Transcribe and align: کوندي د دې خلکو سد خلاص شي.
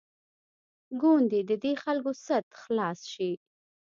کوندي 1.01 1.41
د 1.49 1.51
دې 1.63 1.73
خلکو 1.83 2.11
سد 2.25 2.45
خلاص 2.61 2.99
شي. 3.13 3.31